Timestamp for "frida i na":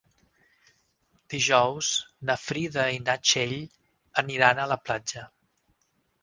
2.45-3.15